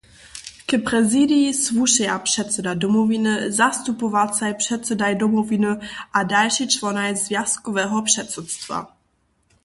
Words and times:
K 0.67 0.77
prezidiji 0.85 1.53
słušeja 1.53 2.19
předsyda 2.19 2.75
Domowiny, 2.75 3.51
zastupowacaj 3.51 4.55
předsydaj 4.57 5.17
Domowiny 5.17 5.75
a 6.13 6.23
dalšej 6.25 6.67
čłonaj 6.67 7.15
zwjazkoweho 7.17 8.01
předsydstwa. 8.03 8.95